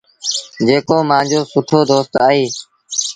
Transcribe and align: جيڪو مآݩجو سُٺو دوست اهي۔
جيڪو 0.65 0.97
مآݩجو 1.09 1.41
سُٺو 1.51 1.79
دوست 1.89 2.11
اهي۔ 2.25 2.43